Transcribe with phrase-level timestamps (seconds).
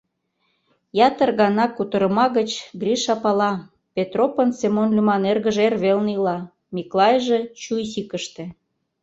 [1.07, 2.51] Ятыр гана кутырыма гыч
[2.81, 3.51] Гриша пала:
[3.95, 6.37] Петропын Семон лӱман эргыже эрвелне ила,
[6.73, 8.43] Миклайже— Чуйсикыште.